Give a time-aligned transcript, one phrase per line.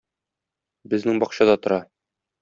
[0.93, 1.77] Безнең бакчада тора.